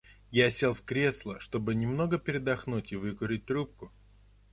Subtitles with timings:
[0.31, 3.91] Я сел в кресло, чтобы немного передохнуть и выкурить трубку.